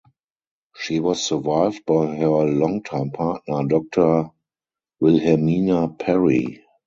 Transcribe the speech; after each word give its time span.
She 0.75 0.99
was 0.99 1.21
survived 1.21 1.85
by 1.85 2.07
her 2.15 2.43
longtime 2.43 3.11
partner, 3.11 3.67
Doctor 3.67 4.31
Wilhelmina 4.99 5.89
Perry. 5.89 6.63